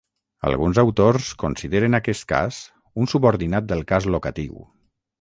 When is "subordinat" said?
3.15-3.71